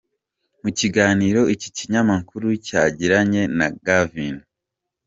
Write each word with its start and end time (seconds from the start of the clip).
Mu 0.61 0.69
kiganiro 0.79 1.41
iki 1.53 1.69
kinyamakuru 1.77 2.47
cyagiranye 2.65 3.41
na 3.57 3.67
Gavin,. 3.85 4.35